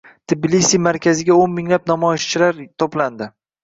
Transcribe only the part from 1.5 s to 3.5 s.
minglab namoyishchilar to‘plandi